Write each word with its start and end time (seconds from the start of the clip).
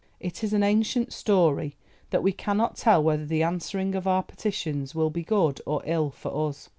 It 0.19 0.43
is 0.43 0.51
an 0.51 0.63
ancient 0.63 1.13
story, 1.13 1.75
that 2.09 2.23
we 2.23 2.31
cannot 2.31 2.75
tell 2.75 3.03
whether 3.03 3.23
the 3.27 3.43
answering 3.43 3.93
of 3.93 4.07
our 4.07 4.23
petitions 4.23 4.95
will 4.95 5.11
be 5.11 5.21
good 5.21 5.61
or 5.67 5.83
ill 5.85 6.09
for 6.09 6.49
us. 6.49 6.69